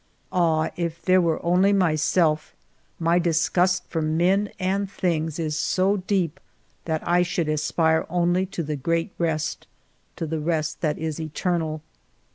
Ah, 0.31 0.71
if 0.77 1.03
there 1.03 1.21
were 1.21 1.39
only 1.45 1.71
myself, 1.71 2.55
my 2.97 3.19
disgust 3.19 3.83
for 3.87 4.01
men 4.01 4.49
and 4.57 4.89
things 4.89 5.37
is 5.37 5.55
so 5.55 5.97
deep 5.97 6.39
that 6.85 7.07
I 7.07 7.21
should 7.21 7.47
aspire 7.47 8.07
only 8.09 8.47
to 8.47 8.63
the 8.63 8.75
great 8.75 9.11
rest, 9.19 9.67
to 10.15 10.25
the 10.25 10.39
rest 10.39 10.81
that 10.81 10.97
is 10.97 11.19
eternal. 11.19 11.83